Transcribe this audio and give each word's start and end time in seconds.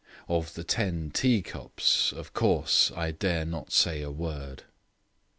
Of 0.27 0.55
the 0.55 0.63
Ten 0.63 1.11
Teacups, 1.11 2.11
of 2.11 2.33
course 2.33 2.91
I 2.95 3.11
dare 3.11 3.45
not 3.45 3.71
say 3.71 4.01
a 4.01 4.09
word. 4.09 4.63